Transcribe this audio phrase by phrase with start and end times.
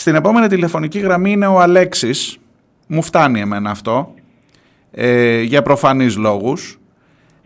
[0.00, 2.38] Στην επόμενη τηλεφωνική γραμμή είναι ο Αλέξης.
[2.86, 4.14] Μου φτάνει εμένα αυτό.
[4.90, 6.78] Ε, για προφανείς λόγους.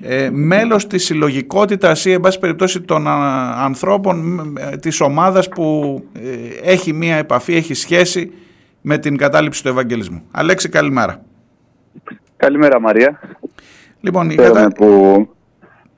[0.02, 6.70] Ε, μέλος της συλλογικότητας ή εν πάση περιπτώσει των ανθρώπων ε, της ομάδας που ε,
[6.70, 8.32] έχει μία επαφή, έχει σχέση
[8.80, 10.22] με την κατάληψη του Ευαγγελισμού.
[10.30, 11.24] Αλέξη καλημέρα.
[12.36, 13.20] Καλημέρα Μαρία.
[14.00, 14.68] Λοιπόν, η κατα...
[14.68, 15.28] που,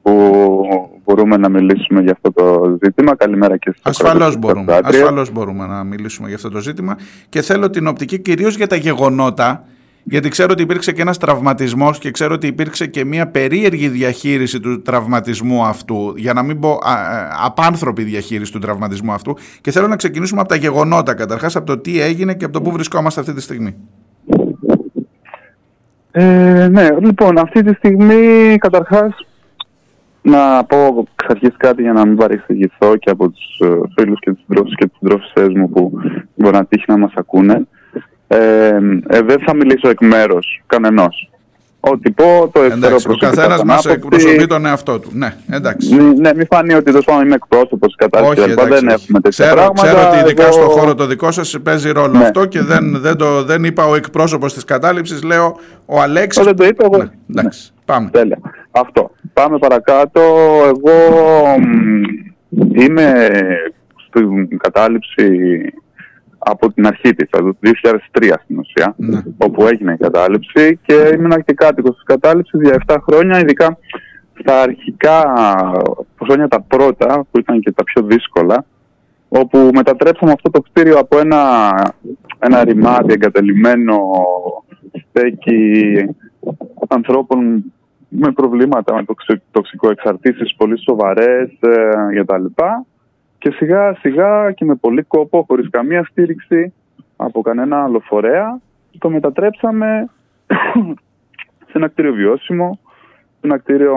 [0.02, 3.16] που μπορούμε να μιλήσουμε για αυτό το ζήτημα.
[3.16, 6.96] Καλημέρα και στο Ασφαλώς μπορούμε, ασφαλώς μπορούμε να μιλήσουμε για αυτό το ζήτημα
[7.29, 9.64] και θέλω την οπτική κυρίως για τα γεγονότα
[10.08, 14.61] γιατί ξέρω ότι υπήρξε και ένας τραυματισμός και ξέρω ότι υπήρξε και μια περίεργη διαχείριση
[14.61, 16.79] του τραυματισμού αυτού, για να μην πω
[17.45, 21.79] απάνθρωπη διαχείριση του τραυματισμού αυτού και θέλω να ξεκινήσουμε από τα γεγονότα καταρχάς, από το
[21.79, 23.75] τι έγινε και από το πού βρισκόμαστε αυτή τη στιγμή.
[26.11, 29.26] Ε, ναι, λοιπόν, αυτή τη στιγμή καταρχάς
[30.30, 34.33] να πω εξ αρχής κάτι για να μην παρεξηγηθώ και από τους ε, φίλους και
[34.55, 35.92] τους και τις συντρόφισσές μου που
[36.34, 37.67] μπορεί να τύχει να μας ακούνε.
[38.28, 38.67] Ε,
[39.06, 41.31] ε, δεν θα μιλήσω εκ μέρους κανενός.
[41.81, 45.11] Ό,τι πω, το εκφέρω Ο καθένας μας εκπροσωπεί τον εαυτό του.
[45.12, 45.95] Ναι, εντάξει.
[45.95, 48.55] Ναι, μην φανεί ότι δεν είμαι εκπρόσωπος τη κατάσταση.
[48.55, 49.83] Δεν έχουμε τέτοια ξέρω, πράγματα.
[49.83, 50.53] Ξέρω ότι ειδικά εγώ...
[50.53, 52.25] στον χώρο το δικό σας παίζει ρόλο ναι.
[52.25, 56.45] αυτό και δεν, δεν, το, δεν είπα ο εκπρόσωπος της κατάληψης, λέω ο Αλέξης.
[56.45, 56.97] Δεν το είπα εγώ.
[56.97, 57.83] Ναι, εντάξει, ναι.
[57.84, 58.11] πάμε.
[58.11, 58.39] Τέλεια.
[58.81, 59.11] Αυτό.
[59.33, 60.21] Πάμε παρακάτω.
[60.67, 60.95] Εγώ
[62.73, 63.29] είμαι
[64.09, 65.29] στην κατάληψη
[66.39, 69.23] από την αρχή της, το 2003 στην ουσία, ναι.
[69.39, 73.79] όπου έγινε η κατάληψη και ήμουν και κάτοικος της κατάληψης για 7 χρόνια, ειδικά
[74.41, 75.33] στα αρχικά
[76.23, 78.65] χρόνια τα πρώτα, που ήταν και τα πιο δύσκολα,
[79.29, 81.73] όπου μετατρέψαμε αυτό το κτίριο από ένα,
[82.39, 83.99] ένα ρημάδι εγκατελειμμένο
[85.09, 85.95] στέκει
[86.89, 87.65] ανθρώπων
[88.09, 89.05] με προβλήματα, με
[89.51, 92.45] τοξικό εξαρτήσεις πολύ σοβαρές ε, κτλ.
[93.39, 96.73] Και σιγά σιγά και με πολύ κόπο, χωρίς καμία στήριξη
[97.17, 98.61] από κανένα άλλο φορέα,
[98.98, 100.09] το μετατρέψαμε
[101.69, 102.79] σε ένα κτίριο βιώσιμο,
[103.41, 103.97] σε ένα κτίριο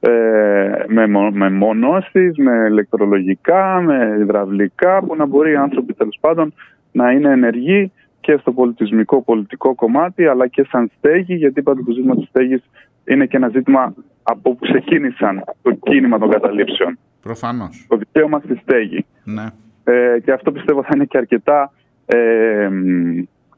[0.00, 6.54] ε, με, με μονώσεις, με ηλεκτρολογικά, με υδραυλικά, που να μπορεί οι άνθρωποι τέλος πάντων
[6.92, 11.92] να είναι ενεργοί και στο πολιτισμικό πολιτικό κομμάτι, αλλά και σαν στέγη, γιατί είπα το
[11.92, 12.62] ζήτημα της στέγης
[13.04, 16.98] είναι και ένα ζήτημα από που ξεκίνησαν το κίνημα των καταλήψεων.
[17.22, 17.86] Προφανώς.
[17.88, 19.06] Το δικαίωμα στη στέγη.
[19.24, 19.46] Ναι.
[19.84, 21.72] Ε, και αυτό πιστεύω θα είναι και αρκετά
[22.06, 22.68] ε,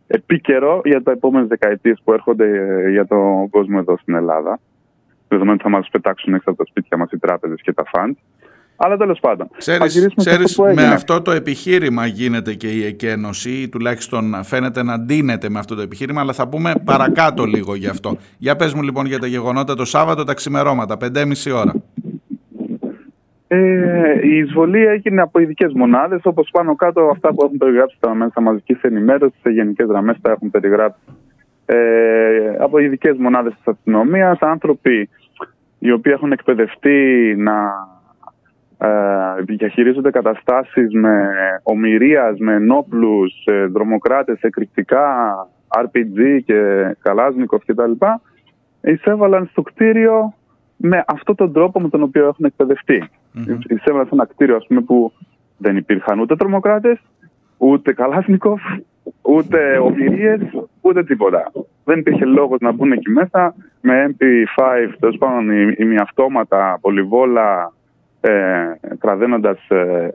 [0.07, 4.59] επίκαιρο για τα επόμενες δεκαετίες που έρχονται ε, για τον κόσμο εδώ στην Ελλάδα.
[5.29, 8.17] Δεδομένου ότι θα μας πετάξουν έξω από τα σπίτια μας οι τράπεζες και τα φαντ.
[8.77, 9.49] Αλλά τέλος πάντων.
[10.17, 15.59] Ξέρεις, με αυτό το επιχείρημα γίνεται και η εκένωση, ή τουλάχιστον φαίνεται να ντύνεται με
[15.59, 18.17] αυτό το επιχείρημα, αλλά θα πούμε παρακάτω λίγο γι' αυτό.
[18.39, 21.75] Για πες μου λοιπόν για τα γεγονότα το Σάββατο, τα ξημερώματα, 5,5 ώρα.
[23.47, 28.15] Ε, η εισβολή έγινε από ειδικές μονάδες, όπως πάνω κάτω αυτά που έχουν περιγράψει τα
[28.15, 31.01] μέσα μαζικής ενημέρωσης, σε γενικές γραμμές τα έχουν περιγράψει.
[31.67, 31.77] Ε,
[32.59, 35.09] από ειδικές μονάδες της αστυνομίας, άνθρωποι
[35.79, 37.94] οι οποίοι έχουν εκπαιδευτεί να ε,
[39.45, 41.29] διαχειρίζονται καταστάσεις με
[41.63, 45.37] ομοιρίας, με ενόπλους, ε, δρομοκράτες, εκρηκτικά,
[45.69, 47.93] RPG και Καλάζνικοφ κτλ.
[48.81, 50.35] Εισέβαλαν στο κτίριο
[50.77, 53.09] με αυτόν τον τρόπο με τον οποίο έχουν εκπαιδευτεί.
[53.35, 53.59] Mm-hmm.
[53.69, 55.13] Εισέβαλαν σε ένα κτίριο ας πούμε, που
[55.57, 56.99] δεν υπήρχαν ούτε τρομοκράτες,
[57.57, 58.61] ούτε Καλάζνικοφ,
[59.23, 60.41] ούτε ομοιρίες,
[60.81, 61.53] ούτε τίποτα.
[61.85, 67.73] Δεν υπήρχε λόγος να μπουν εκεί μέσα με MP5, τέλος πάντων ημιαυτόματα, πολυβόλα,
[68.27, 70.13] ε, κραδένοντας ε,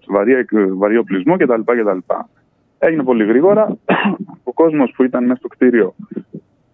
[0.78, 1.62] βαρύ, οπλισμό κτλ.
[1.66, 1.97] κτλ.
[2.80, 3.78] Έγινε πολύ γρήγορα.
[4.50, 5.96] Ο κόσμος που ήταν μέσα στο κτίριο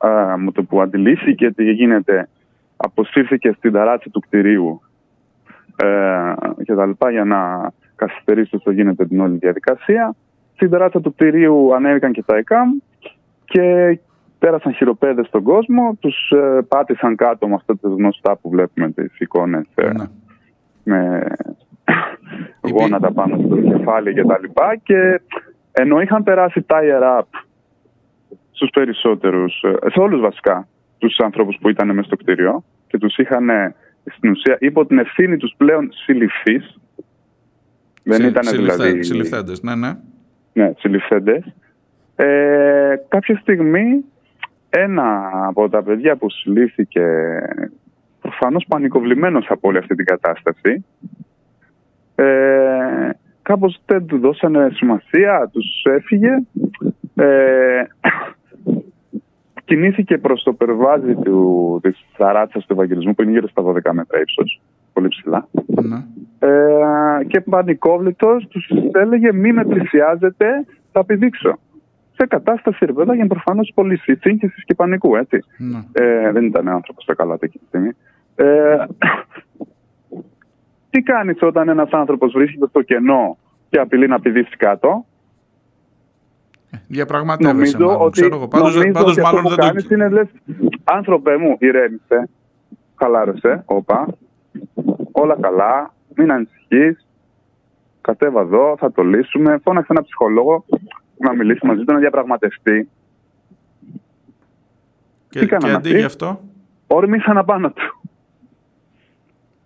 [0.04, 2.30] ε, με το που αντιλήφθηκε τι γίνεται
[2.78, 4.82] αποσύρθηκε στην ταράτσα του κτηρίου
[5.76, 6.74] ε, και
[7.12, 10.16] για να καθυστερήσει όσο γίνεται την όλη διαδικασία.
[10.54, 12.70] Στην ταράτσα του κτηρίου ανέβηκαν και τα ΕΚΑΜ
[13.46, 14.00] και
[14.40, 19.20] πέρασαν χειροπέδες στον κόσμο, τους ε, πάτησαν κάτω με αυτά τα γνωστά που βλέπουμε τις
[19.20, 20.06] εικόνες ε, ναι
[20.86, 21.24] με
[22.62, 25.22] γόνατα πάνω στο κεφάλι και τα λοιπά και
[25.72, 27.28] ενώ είχαν περάσει tire up
[28.52, 30.68] στους περισσότερους, ε, σε όλους βασικά
[30.98, 33.50] τους ανθρώπους που ήταν μέσα στο κτίριο και τους είχαν
[34.16, 36.80] στην ουσία υπό την ευθύνη τους πλέον συλληφθείς
[38.06, 39.04] δεν ήταν δηλαδή...
[39.04, 39.98] Συλληφθέντες, ναι, ναι.
[40.54, 41.54] Ναι, συλληφθέντες.
[42.16, 44.06] Ε, κάποια στιγμή
[44.70, 47.04] ένα από τα παιδιά που συλλήφθηκε
[48.38, 50.86] προφανώς πανικοβλημένος από όλη αυτή την κατάσταση.
[52.16, 53.10] Ε,
[53.42, 56.30] κάπως δεν του δώσανε σημασία, τους έφυγε.
[57.16, 57.84] Ε,
[59.66, 64.20] κινήθηκε προς το περβάζι του, της θαράτσας του Ευαγγελισμού που είναι γύρω στα 12 μέτρα
[64.22, 64.62] ύψος,
[64.94, 65.48] πολύ ψηλά.
[65.82, 66.04] Ναι.
[66.40, 71.60] Ε, και πανικόβλητος τους έλεγε μη με πλησιάζετε, Θα επιδείξω.
[72.18, 75.40] Σε κατάσταση ρε παιδάκι προφανώς πολύ σύγχυση και πανικού, έτσι.
[75.58, 75.84] Ναι.
[75.92, 77.92] Ε, δεν ήταν άνθρωπος στα καλά εκείνη τη στιγμή.
[78.36, 78.76] Ε,
[80.90, 83.38] τι κάνεις όταν ένας άνθρωπος βρίσκεται στο κενό
[83.70, 85.06] και απειλεί να πηδήσει κάτω;
[86.88, 88.48] Διαπραγματεύεσαι νομίζω ότι, ξέρω εγώ.
[88.48, 90.28] Πάντως, νομίζω πάντως, ότι αυτό που κάνεις είναι λες,
[90.84, 92.30] άνθρωπε μου, ηρέμησε,
[92.96, 94.08] χαλάρωσε, όπα,
[95.12, 97.08] όλα καλά, μην ανησυχείς,
[98.02, 100.66] κατέβα εδώ, θα το λύσουμε, φώναξε ένα ψυχολόγο
[101.18, 102.90] να μιλήσει μαζί του, να διαπραγματευτεί.
[105.30, 106.40] Και, Τι και αντί γι' αυτό;
[106.88, 107.95] Όρμησαν απάνω του.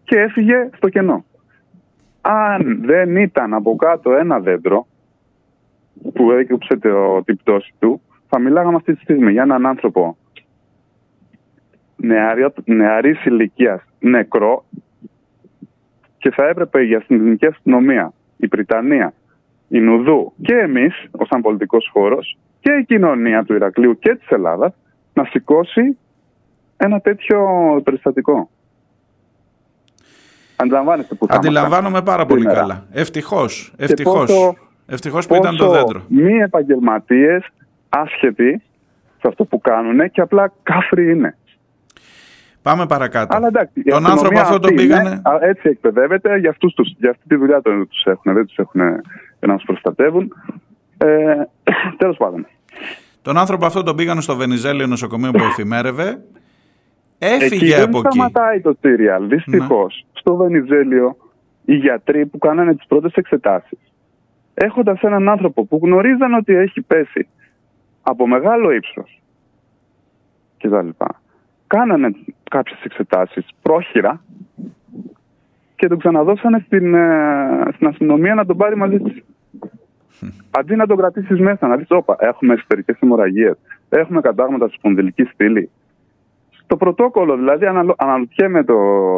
[0.10, 1.26] Και έφυγε στο κενό.
[2.22, 4.88] Αν δεν ήταν από κάτω ένα δέντρο,
[6.14, 10.18] που έκυψε το, την πτώση του, θα μιλάγαμε αυτή τη στιγμή για έναν άνθρωπο
[12.66, 14.66] νεαρής ηλικίας νεκρό
[16.18, 19.14] και θα έπρεπε η αστυνομική αστυνομία, η Βρυτανία,
[19.68, 24.28] η Νουδού και εμείς ως σαν πολιτικός χώρος και η κοινωνία του Ηρακλείου και της
[24.28, 24.74] Ελλάδας
[25.14, 25.98] να σηκώσει
[26.78, 27.42] ένα τέτοιο
[27.84, 28.50] περιστατικό.
[30.62, 32.86] Αντιλαμβάνεστε που θα Αντιλαμβάνομαι πάρα πολύ καλά.
[32.92, 33.74] Ευτυχώς.
[33.78, 34.56] Ευτυχώς.
[34.86, 36.02] Ευτυχώς που ήταν το δέντρο.
[36.08, 37.46] Μη επαγγελματίες,
[37.90, 38.62] άσχετοι
[39.20, 41.38] σε αυτό που κάνουν και απλά κάφροι είναι.
[42.62, 43.36] Πάμε παρακάτω.
[43.36, 45.22] Αλλά εντάξει, τον άνθρωπο αυτό τον πήγανε.
[45.42, 48.34] έτσι εκπαιδεύεται, για, αυτούς τους, για αυτή τη δουλειά τους έχουν.
[48.34, 48.82] Δεν τους έχουν
[49.40, 50.34] να τους προστατεύουν.
[50.98, 51.34] Ε,
[51.98, 52.48] Τέλος πάντων.
[53.22, 56.22] Τον άνθρωπο αυτό τον πήγανε στο Βενιζέλιο νοσοκομείο που εφημέρευε.
[57.20, 58.02] Έφυγε εκεί από εκεί.
[58.02, 59.28] Δεν σταματάει το σύριαλ.
[59.28, 60.06] Δυστυχώς.
[60.06, 60.20] Ναι.
[60.20, 61.18] Στο Βενιζέλιο
[61.66, 63.80] οι γιατροί που κάνανε τις πρώτες εξετάσεις
[64.62, 67.28] έχοντας έναν άνθρωπο που γνωρίζαν ότι έχει πέσει
[68.02, 69.22] από μεγάλο ύψος
[70.58, 70.90] κτλ.
[71.68, 72.16] Κάνανε
[72.50, 74.22] κάποιες εξετάσεις πρόχειρα
[75.76, 79.24] και τον ξαναδώσανε στην, ε, στην αστυνομία να τον πάρει μαζί της.
[80.50, 83.58] Αντί να τον κρατήσεις μέσα, να δεις, Όπα, έχουμε εσωτερικές αιμορραγίες,
[83.90, 85.70] έχουμε κατάγματα στη σπονδυλική στήλη,
[86.70, 87.66] το πρωτόκολλο, δηλαδή
[87.98, 88.76] αναρωτιέμαι το,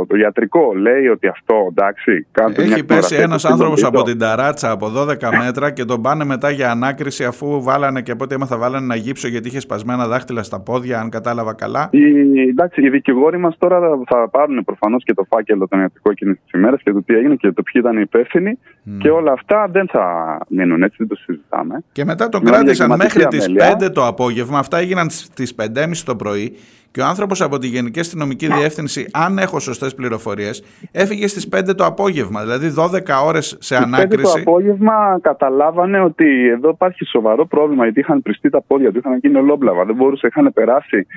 [0.07, 2.27] το ιατρικό, λέει ότι αυτό εντάξει.
[2.55, 5.15] Έχει πέσει ένας άνθρωπος από την ταράτσα από 12
[5.45, 8.95] μέτρα και τον πάνε μετά για ανάκριση αφού βάλανε και από ό,τι έμαθα βάλανε ένα
[8.95, 11.89] γύψο γιατί είχε σπασμένα δάχτυλα στα πόδια, αν κατάλαβα καλά.
[11.91, 16.37] Οι, εντάξει, οι δικηγόροι μας τώρα θα πάρουν προφανώς και το φάκελο των ιατρικών εκείνης
[16.43, 18.57] της ημέρας και το τι έγινε και το ποιοι ήταν οι υπεύθυνοι
[18.97, 21.83] και όλα αυτά δεν θα μείνουν έτσι, δεν το συζητάμε.
[21.91, 23.47] Και μετά τον κράτησαν μέχρι τις
[23.83, 24.59] 5 το απόγευμα.
[24.59, 25.67] Αυτά έγιναν στι 5.30
[26.05, 26.55] το πρωί
[26.91, 31.75] και ο άνθρωπος από τη Γενική Αστυνομική Διεύθυνση, αν έχω σωστές πληροφορίες, έφυγε στις 5
[31.75, 34.31] το απόγευμα, δηλαδή 12 ώρες σε ανάκριση.
[34.31, 38.91] Στις 5 το απόγευμα καταλάβανε ότι εδώ υπάρχει σοβαρό πρόβλημα, γιατί είχαν πριστεί τα πόδια
[38.91, 39.85] του, είχαν γίνει ολόμπλαβα.
[39.85, 41.07] Δεν μπορούσε, είχαν περάσει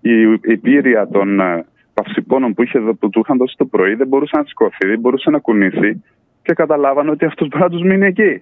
[0.00, 1.64] η, η πύρια των ε,
[1.94, 5.30] παυσιπώνων που, είχε, που του είχαν δώσει το πρωί, δεν μπορούσε να σηκωθεί, δεν μπορούσε
[5.30, 6.02] να κουνήσει
[6.42, 8.40] και καταλάβανε ότι αυτός μπορεί να τους μείνει εκεί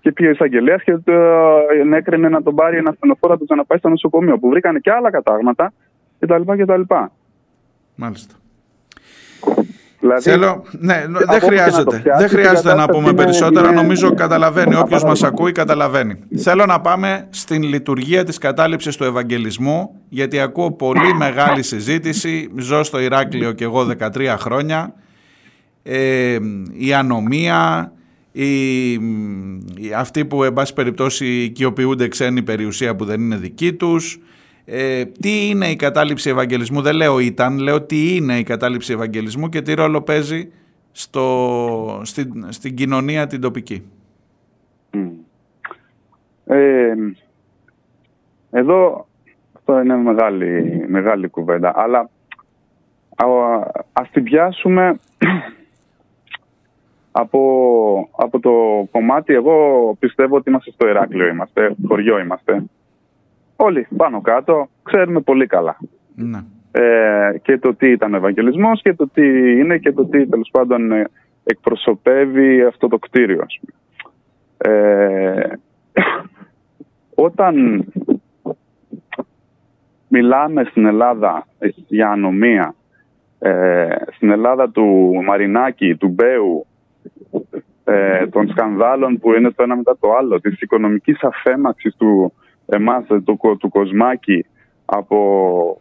[0.00, 3.64] και πήγε ο εισαγγελέας και το, ε, έκρινε να τον πάρει ένα ασθενοφόρο του να
[3.64, 5.72] πάει στο νοσοκομείο που βρήκανε και άλλα κατάγματα
[6.18, 6.42] κτλ.
[6.62, 6.80] κτλ.
[7.94, 8.34] Μάλιστα.
[10.00, 13.72] Δηλαδή, Θέλω, ναι, δεν χρειάζεται, δεν χρειάζεται να πούμε περισσότερα.
[13.72, 14.74] Νομίζω καταλαβαίνει.
[14.74, 16.18] Όποιος μας ακούει, καταλαβαίνει.
[16.36, 22.50] Θέλω να πάμε στην λειτουργία της κατάληψης του Ευαγγελισμού, γιατί ακούω πολύ μεγάλη συζήτηση.
[22.56, 24.94] Ζω στο Ηράκλειο και εγώ 13 χρόνια.
[25.82, 26.38] Ε,
[26.72, 27.92] η ανομία,
[28.32, 29.00] οι,
[29.96, 34.20] αυτοί που εν πάση περιπτώσει οικειοποιούνται ξένη περιουσία που δεν είναι δική τους.
[34.64, 39.48] Ε, τι είναι η κατάληψη ευαγγελισμού; Δεν λέω ήταν, λέω τι είναι η κατάληψη ευαγγελισμού
[39.48, 40.52] και τι ρόλο παίζει
[40.92, 43.82] στο, στην, στην κοινωνία την τοπική.
[46.44, 46.94] Ε,
[48.50, 49.06] εδώ
[49.56, 52.10] αυτό είναι μεγάλη, μεγάλη κουβέντα αλλά
[53.92, 54.98] ας την πιάσουμε
[57.12, 58.50] από, από το
[58.90, 59.56] κομμάτι, εγώ
[59.98, 62.64] πιστεύω ότι είμαστε στο Ηράκλειο, είμαστε, χωριό είμαστε.
[63.56, 65.76] Όλοι πάνω κάτω ξέρουμε πολύ καλά.
[66.14, 66.38] Ναι.
[66.72, 69.22] Ε, και το τι ήταν ο Ευαγγελισμός και το τι
[69.58, 71.04] είναι και το τι τέλος πάντων ε,
[71.44, 73.42] εκπροσωπεύει αυτό το κτίριο.
[73.42, 73.74] Ας πούμε.
[74.58, 75.52] Ε,
[77.26, 77.84] όταν
[80.08, 81.46] μιλάμε στην Ελλάδα
[81.88, 82.74] για ανομία,
[83.38, 86.66] ε, στην Ελλάδα του Μαρινάκη, του Μπέου,
[87.84, 92.32] ε, των σκανδάλων που είναι το ένα μετά το άλλο, της οικονομικής αφέμαξης του
[92.66, 94.46] εμάς, του, του Κοσμάκη
[94.84, 95.78] από,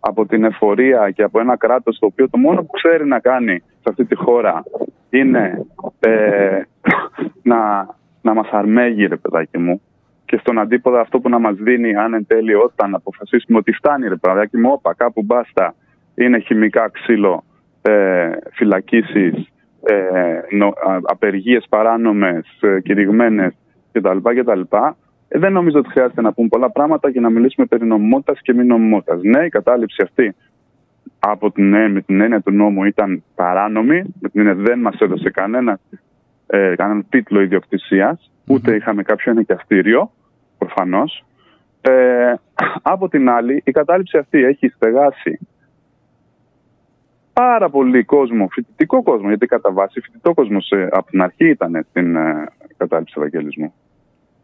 [0.00, 3.58] από την εφορία και από ένα κράτος το οποίο το μόνο που ξέρει να κάνει
[3.58, 4.62] σε αυτή τη χώρα
[5.10, 5.66] είναι
[5.98, 6.60] ε,
[7.42, 7.86] να,
[8.22, 9.80] να μας αρμέγει ρε παιδάκι μου.
[10.24, 14.08] Και στον αντίποδα αυτό που να μας δίνει αν εν τέλει όταν αποφασίσουμε ότι φτάνει
[14.08, 15.74] ρε παιδάκι μου όπα κάπου μπάστα
[16.14, 17.44] είναι χημικά ξύλο
[17.82, 19.52] ε, φυλακίσεις
[19.88, 23.54] ε, νο, απεργίες παράνομες, ε, κηρυγμένες
[23.92, 24.18] κτλ.
[24.22, 24.60] κτλ.
[25.28, 28.54] Ε, δεν νομίζω ότι χρειάζεται να πούμε πολλά πράγματα για να μιλήσουμε περί νομιμότητας και
[28.54, 29.20] μη νομιμότητας.
[29.22, 30.34] Ναι, η κατάληψη αυτή
[31.18, 35.30] από την, με την έννοια του νόμου ήταν παράνομη, με την έννοια δεν μας έδωσε
[35.30, 35.78] κανένα,
[36.46, 40.10] ε, κανένα τίτλο ιδιοκτησίας, ούτε είχαμε κάποιο ενοικιαστήριο,
[40.58, 41.24] προφανώς.
[41.80, 42.34] Ε,
[42.82, 45.38] από την άλλη, η κατάληψη αυτή έχει στεγάσει
[47.40, 50.58] πάρα πολύ κόσμο, φοιτητικό κόσμο, γιατί κατά βάση φοιτητικό κόσμο
[50.90, 53.74] από την αρχή ήταν στην ε, κατάληψη Ευαγγελισμού.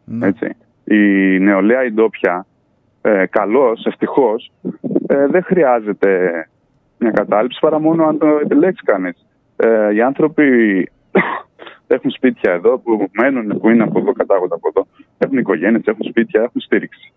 [0.05, 0.27] Ναι.
[0.27, 0.55] Έτσι.
[0.83, 0.99] Η
[1.39, 2.45] νεολαία η ντόπια,
[3.01, 4.51] ε, καλώς, ευτυχώς,
[5.07, 6.09] ε, δεν χρειάζεται
[6.97, 9.25] μια κατάληψη παρά μόνο αν το επιλέξεις κανείς.
[9.55, 10.47] Ε, οι άνθρωποι
[11.95, 14.87] έχουν σπίτια εδώ που μένουν, που είναι από εδώ, κατάγονται από εδώ.
[15.17, 17.13] Έχουν οικογένειες, έχουν σπίτια, έχουν στήριξη.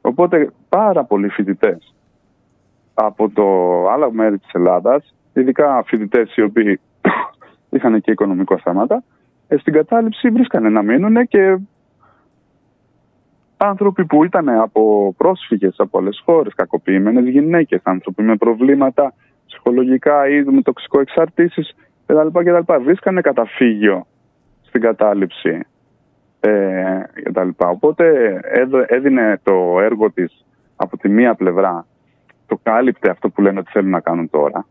[0.00, 1.94] Οπότε πάρα πολλοί φοιτητές
[3.02, 3.44] από το
[3.90, 6.80] άλλα μέρη της Ελλάδας, ειδικά φοιτητές οι οποίοι
[7.70, 9.02] είχαν και οικονομικό θέματα,
[9.48, 11.58] ε, στην κατάληψη βρίσκανε να μείνουν και
[13.56, 19.14] άνθρωποι που ήταν από πρόσφυγες από άλλες χώρες, κακοποιημένες γυναίκες, άνθρωποι με προβλήματα
[19.46, 21.74] ψυχολογικά ή με τοξικό εξαρτήσεις
[22.06, 22.26] κτλ.
[22.26, 22.74] κτλ.
[22.84, 24.06] Βρίσκανε καταφύγιο
[24.60, 25.60] στην κατάληψη
[26.40, 27.48] ε, κτλ.
[27.56, 28.38] Οπότε
[28.86, 30.44] έδινε το έργο της
[30.76, 31.86] από τη μία πλευρά,
[32.50, 34.66] το κάλυπτε αυτό που λένε ότι θέλουν να κάνουν τώρα.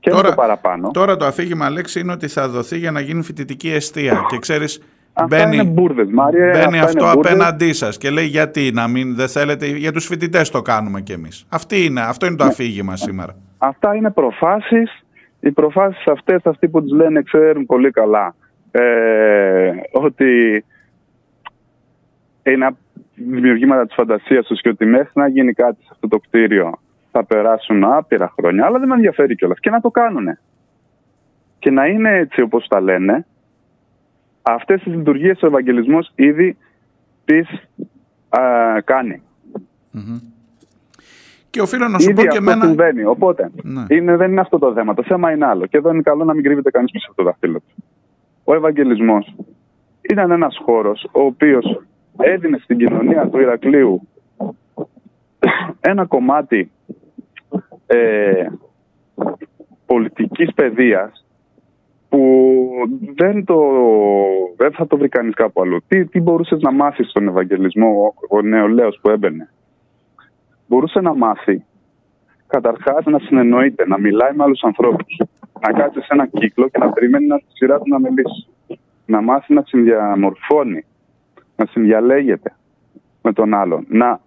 [0.00, 0.90] Και τώρα, το παραπάνω.
[0.90, 4.24] Τώρα το αφήγημα λέξη είναι ότι θα δοθεί για να γίνει φοιτητική αιστεία.
[4.28, 8.70] και ξέρεις, Αυτά μπαίνει, είναι μπουρδες, Μάρια, μπαίνει αυτό είναι απέναντί σας και λέει γιατί
[8.72, 11.46] να μην δεν θέλετε, για τους φοιτητές το κάνουμε κι εμείς.
[11.48, 12.50] Αυτή είναι, αυτό είναι το ναι.
[12.50, 13.36] αφήγημα σήμερα.
[13.58, 15.04] Αυτά είναι προφάσεις.
[15.40, 18.34] Οι προφάσεις αυτές, αυτοί που τις λένε ξέρουν πολύ καλά
[18.70, 20.64] ε, ότι
[22.42, 22.76] είναι
[23.16, 26.78] δημιουργήματα της φαντασίας τους και ότι μέχρι να γίνει κάτι σε αυτό το κτίριο
[27.10, 29.60] θα περάσουν άπειρα χρόνια, αλλά δεν με ενδιαφέρει κιόλας.
[29.60, 30.38] Και να το κάνουν.
[31.58, 33.26] Και να είναι έτσι όπως τα λένε,
[34.42, 36.56] αυτές τις λειτουργίες ο Ευαγγελισμός ήδη
[37.24, 37.48] τις
[38.84, 39.22] κανει
[41.50, 42.64] Και οφείλω να σου Ήδη πω και εμένα...
[42.64, 43.04] συμβαίνει.
[43.04, 43.84] Οπότε ναι.
[43.88, 44.94] είναι, δεν είναι αυτό το θέμα.
[44.94, 45.66] Το θέμα είναι άλλο.
[45.66, 47.84] Και εδώ είναι καλό να μην κρύβεται κανείς πίσω από το δαχτύλο του.
[48.44, 49.34] Ο Ευαγγελισμός
[50.00, 51.82] ήταν ένας χώρος ο οποίος
[52.18, 54.08] έδινε στην κοινωνία του Ηρακλείου
[55.80, 56.70] ένα κομμάτι
[57.86, 58.46] ε,
[59.86, 61.26] πολιτικής παιδείας
[62.08, 62.48] που
[63.14, 63.60] δεν, το,
[64.56, 65.78] δεν θα το βρει κανείς κάπου αλλού.
[65.88, 69.50] Τι, τι μπορούσες να μάθεις στον Ευαγγελισμό ο, ο νεολαίος που έμπαινε;
[70.66, 71.64] Μπορούσε να μάθει
[72.46, 75.20] καταρχάς να συνεννοείται, να μιλάει με άλλους ανθρώπους.
[75.60, 78.48] Να κάτσει σε ένα κύκλο και να περιμένει να τη σειρά του να μιλήσει.
[79.06, 80.84] Να μάθει να συνδιαμορφώνει,
[81.56, 82.54] να συνδιαλέγεται
[83.22, 83.86] με τον άλλον.
[83.88, 84.20] Να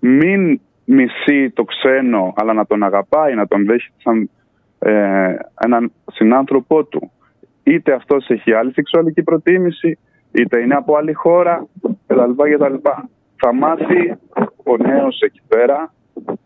[0.00, 4.30] μην μισεί το ξένο, αλλά να τον αγαπάει, να τον δέχεται σαν
[4.78, 7.10] ε, έναν συνάνθρωπό του.
[7.62, 9.98] Είτε αυτός έχει άλλη σεξουαλική προτίμηση,
[10.32, 11.66] είτε είναι από άλλη χώρα
[12.06, 12.74] κτλ.
[13.36, 14.16] Θα μάθει
[14.64, 15.92] ο νέος εκεί πέρα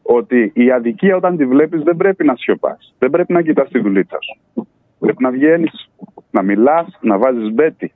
[0.03, 2.95] ότι η αδικία όταν τη βλέπεις δεν πρέπει να σιωπάς.
[2.99, 4.67] Δεν πρέπει να κοιτάς τη δουλίτσα σου.
[4.99, 5.91] Πρέπει να βγαίνεις,
[6.31, 7.93] να μιλάς, να βάζεις μπέτι.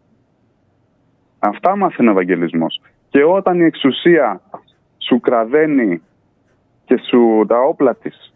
[1.38, 2.80] Αυτά μάθει ο Ευαγγελισμός.
[3.08, 4.40] Και όταν η εξουσία
[4.98, 6.02] σου κραδένει
[6.84, 8.32] και σου τα όπλα της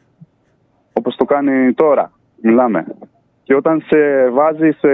[0.92, 2.86] όπως το κάνει τώρα, μιλάμε.
[3.42, 4.90] Και όταν σε βάζει σε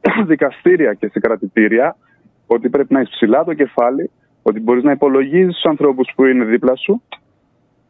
[0.30, 1.96] δικαστήρια και σε κρατητήρια,
[2.46, 4.10] ότι πρέπει να έχεις ψηλά το κεφάλι,
[4.42, 7.02] ότι μπορείς να υπολογίζεις τους ανθρώπους που είναι δίπλα σου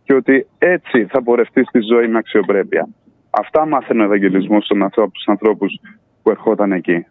[0.03, 2.89] και ότι έτσι θα πορευτείς τη ζωή με αξιοπρέπεια.
[3.31, 5.81] Αυτά μάθαινε ο Ευαγγελισμός στους ανθρώπους
[6.23, 7.07] που ερχόταν εκεί.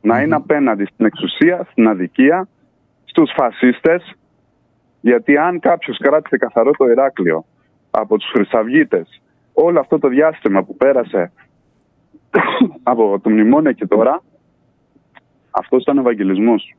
[0.00, 2.48] Να είναι απέναντι στην εξουσία, στην αδικία,
[3.04, 4.14] στους φασίστες,
[5.00, 7.44] γιατί αν κάποιος κράτησε καθαρό το Ηράκλειο
[7.90, 9.20] από τους Χρυσαυγίτες
[9.52, 11.32] όλο αυτό το διάστημα που πέρασε
[12.82, 14.22] από το μνημόνιο και τώρα
[15.50, 16.74] αυτός ήταν ο Ευαγγελισμός.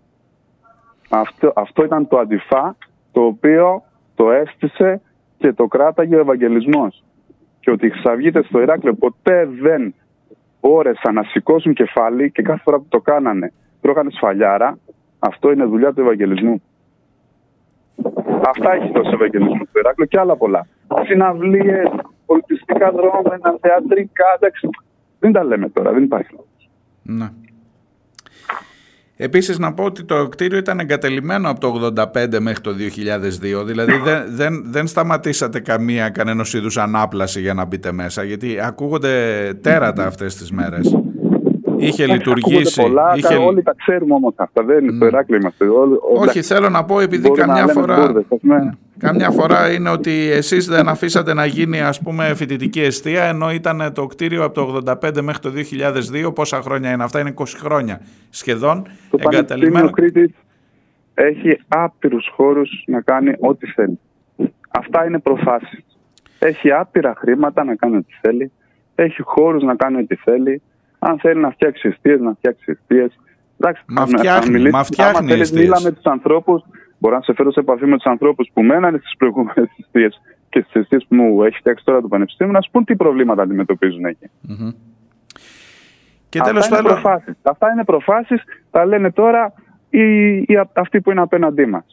[1.10, 2.76] Αυτό, αυτό ήταν το αντιφά
[3.12, 3.84] το οποίο
[4.16, 5.02] το έστησε
[5.38, 7.04] και το κράταγε ο Ευαγγελισμός.
[7.60, 9.94] Και ότι οι Χρυσαυγίτες στο Ηράκλειο ποτέ δεν
[10.62, 14.78] όρεσαν να σηκώσουν κεφάλι και κάθε φορά που το κάνανε τρώγανε σφαλιάρα,
[15.20, 16.62] αυτό είναι δουλειά του Ευαγγελισμού.
[18.46, 20.68] Αυτά έχει δώσει ο Ευαγγελισμός του Ηράκλειο και άλλα πολλά.
[21.04, 21.90] Συναυλίες,
[22.26, 24.26] πολιτιστικά δρόμενα, θεατρικά.
[24.36, 24.70] Εντάξει,
[25.20, 26.70] δεν τα λέμε τώρα, δεν υπάρχει λόγος.
[27.04, 27.30] Ναι.
[29.24, 32.72] Επίσης να πω ότι το κτίριο ήταν εγκατελειμμένο από το 85 μέχρι το
[33.62, 38.58] 2002, δηλαδή δεν, δεν, δεν σταματήσατε καμία κανένας είδους ανάπλαση για να μπείτε μέσα, γιατί
[38.62, 39.14] ακούγονται
[39.62, 40.98] τέρατα αυτές τις μέρες.
[41.78, 42.82] Είχε λειτουργήσει.
[42.82, 43.36] Πολλά, είχε...
[43.36, 44.64] Όλοι τα ξέρουμε όμως αυτά.
[44.64, 45.00] Δεν είναι mm.
[45.00, 45.66] το Ηράκλειο είμαστε.
[46.16, 48.12] Όχι, θέλω να πω επειδή καμιά φορά.
[48.42, 48.72] Ναι.
[49.02, 53.92] Κάμια φορά είναι ότι εσείς δεν αφήσατε να γίνει ας πούμε φοιτητική αιστεία ενώ ήταν
[53.94, 55.52] το κτίριο από το 85 μέχρι το
[56.26, 56.36] 2002.
[56.36, 59.86] Πόσα χρόνια είναι αυτά, είναι 20 χρόνια σχεδόν το εγκαταλειμμένο.
[59.86, 60.32] Το Κρήτης
[61.14, 64.00] έχει άπειρους χώρους να κάνει ό,τι θέλει.
[64.70, 65.86] Αυτά είναι προφάσεις.
[66.40, 68.52] Έχει άπειρα χρήματα να κάνει ό,τι θέλει.
[68.96, 70.62] Έχει χώρους να κάνει ό,τι θέλει.
[71.00, 73.20] Αν θέλει να φτιάξει αιστείες, να φτιάξει αιστείες.
[73.58, 75.52] Εντάξει, μα φτιάχνει, μα φτιάχνει άμα θέλεις,
[75.84, 76.64] με τους ανθρώπους
[77.02, 80.62] Μπορώ να σε φέρω σε επαφή με τους ανθρώπους που μένανε στις προηγούμενες θητείες και
[80.62, 84.06] στις αιστείε που μου έχει φτιάξει τώρα το Πανεπιστήμιο να σου πούν τι προβλήματα αντιμετωπίζουν
[84.06, 84.30] εκεί.
[84.50, 84.74] Mm-hmm.
[86.30, 87.34] Και Αυτά, τέλος είναι προφάσεις.
[87.42, 89.54] Αυτά είναι προφάσεις, τα λένε τώρα
[89.90, 91.86] οι, οι, αυτοί που είναι απέναντί μας.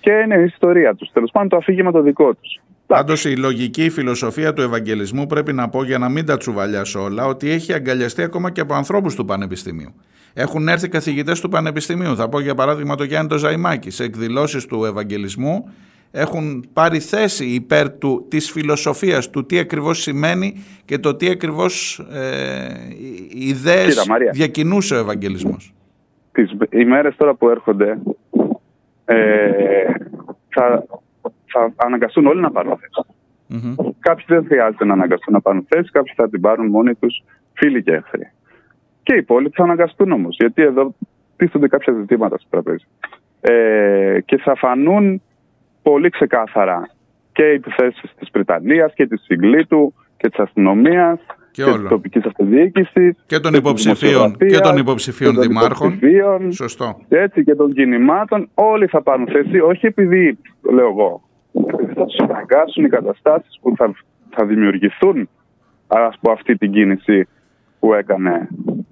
[0.00, 1.10] Και είναι η ιστορία τους.
[1.12, 2.60] Τέλος πάντων, το αφήγημα το δικό τους.
[2.86, 7.02] Πάντως η λογική η φιλοσοφία του Ευαγγελισμού πρέπει να πω για να μην τα τσουβαλιάσω
[7.02, 9.94] όλα ότι έχει αγκαλιαστεί ακόμα και από ανθρώπους του Πανεπιστημίου.
[10.34, 12.16] Έχουν έρθει καθηγητές του Πανεπιστημίου.
[12.16, 13.90] Θα πω για παράδειγμα το Γιάννη το Ζαϊμάκη.
[13.90, 15.70] Σε εκδηλώσεις του Ευαγγελισμού
[16.10, 21.98] έχουν πάρει θέση υπέρ του, της φιλοσοφίας του τι ακριβώς σημαίνει και το τι ακριβώς
[22.12, 22.68] ε,
[23.28, 25.74] ιδέες διακινούσε ο Ευαγγελισμός.
[26.32, 27.98] Τις ημέρες τώρα που έρχονται
[29.04, 29.16] ε,
[30.48, 30.86] θα,
[31.46, 32.78] θα αναγκαστούν όλοι να πάρουν
[33.98, 37.22] Κάποιοι δεν χρειάζεται να αναγκαστούν να πάρουν θέση, κάποιοι θα την πάρουν μόνοι τους
[37.52, 38.32] φίλοι και εχθροί.
[39.04, 40.94] Και οι υπόλοιποι θα αναγκαστούν όμως, γιατί εδώ
[41.36, 42.84] τίθονται κάποια ζητήματα στο τραπέζι.
[43.40, 45.22] Ε, και θα φανούν
[45.82, 46.90] πολύ ξεκάθαρα
[47.32, 51.18] και οι επιθέσεις της Βρετανίας και της Συγκλήτου και της αστυνομίας
[51.50, 53.24] και, και της τοπικής αυτοδιοίκησης.
[53.26, 55.98] Και των υποψηφίων, και των υποψηφίων δημάρχων.
[56.48, 57.00] Σωστό.
[57.08, 58.48] Έτσι και των κινημάτων.
[58.54, 60.38] Όλοι θα πάρουν θέση, όχι επειδή,
[60.72, 63.94] λέω εγώ, επειδή θα τους αναγκάσουν οι καταστάσεις που θα,
[64.30, 65.28] θα δημιουργηθούν
[65.86, 67.28] από αυτή την κίνηση
[67.84, 68.48] που έκανε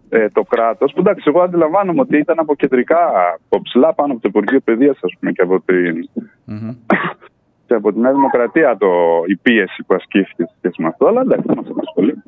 [0.09, 0.93] ε, το κράτος.
[0.93, 4.99] Που εντάξει, εγώ αντιλαμβάνομαι ότι ήταν από κεντρικά, από ψηλά πάνω από το Υπουργείο Παιδείας,
[5.03, 6.09] ας πούμε, και από την.
[6.49, 6.77] Mm-hmm.
[7.67, 8.89] και από την Νέα Δημοκρατία το,
[9.27, 12.23] η πίεση που ασκήθηκε σε σχέση με αυτό, αλλά εντάξει, δεν μας απασχολεί.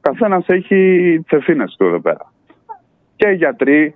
[0.00, 0.76] Καθένας έχει
[1.28, 2.32] τις ευθύνες του εδώ πέρα.
[3.16, 3.94] Και οι γιατροί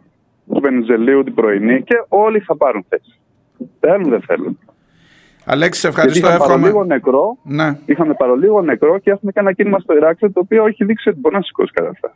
[0.49, 3.21] του Βενιζελίου την πρωινή και όλοι θα πάρουν θέση.
[3.81, 4.59] Θέλουν, δεν θέλουν.
[5.45, 6.27] Αλέξη, ευχαριστώ.
[6.27, 7.79] Είχαμε παρολίγο νεκρό, ναι.
[7.85, 11.19] είχαμε παρολίγο νεκρό και έχουμε και ένα κίνημα στο Ιράκ το οποίο έχει δείξει ότι
[11.19, 12.15] μπορεί να σηκώσει κατάσταση.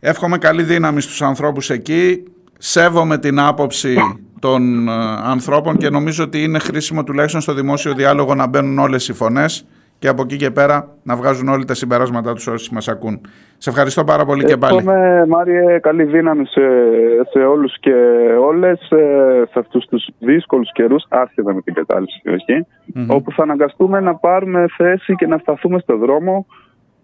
[0.00, 2.24] Εύχομαι καλή δύναμη στους ανθρώπους εκεί.
[2.58, 3.96] Σέβομαι την άποψη
[4.38, 9.08] των ε, ανθρώπων και νομίζω ότι είναι χρήσιμο τουλάχιστον στο δημόσιο διάλογο να μπαίνουν όλες
[9.08, 9.66] οι φωνές
[9.98, 13.20] και από εκεί και πέρα να βγάζουν όλοι τα συμπεράσματά τους όσοι μας ακούν.
[13.58, 14.76] Σε ευχαριστώ πάρα πολύ και πάλι.
[14.76, 16.60] Εύχομαι Μάριε καλή δύναμη σε,
[17.30, 17.94] σε όλους και
[18.40, 22.20] όλες ε, σε αυτούς τους δύσκολους καιρούς άσχετα με την κατάληψη
[23.08, 26.46] όπου θα αναγκαστούμε να πάρουμε θέση και να σταθούμε στο δρόμο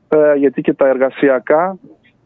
[0.09, 1.78] ε, γιατί και τα εργασιακά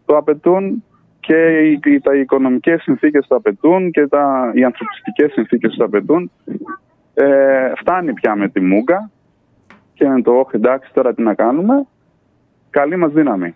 [0.04, 0.85] το απαιτούν
[1.20, 6.31] και οι, τα οικονομικές συνθήκες το απαιτούν και τα, οι ανθρωπιστικές συνθήκες το απαιτούν.
[7.14, 9.11] Ε, φτάνει πια με τη μούγκα
[9.99, 11.87] και με το όχι εντάξει τώρα τι να κάνουμε.
[12.71, 13.55] Καλή μας δύναμη.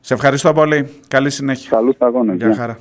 [0.00, 0.88] Σε ευχαριστώ πολύ.
[1.08, 1.70] Καλή συνέχεια.
[1.70, 2.36] Καλούς αγώνες.
[2.36, 2.78] Γεια χαρά.